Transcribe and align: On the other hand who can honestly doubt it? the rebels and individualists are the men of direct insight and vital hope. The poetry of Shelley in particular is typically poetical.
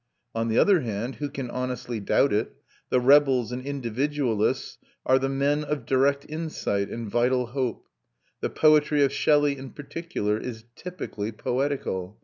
On 0.33 0.47
the 0.47 0.57
other 0.57 0.79
hand 0.79 1.17
who 1.17 1.29
can 1.29 1.51
honestly 1.51 1.99
doubt 1.99 2.33
it? 2.33 2.55
the 2.89 2.99
rebels 2.99 3.51
and 3.51 3.63
individualists 3.63 4.79
are 5.05 5.19
the 5.19 5.29
men 5.29 5.63
of 5.63 5.85
direct 5.85 6.25
insight 6.27 6.89
and 6.89 7.07
vital 7.07 7.45
hope. 7.45 7.87
The 8.39 8.49
poetry 8.49 9.03
of 9.03 9.13
Shelley 9.13 9.55
in 9.55 9.69
particular 9.73 10.39
is 10.39 10.65
typically 10.75 11.31
poetical. 11.31 12.19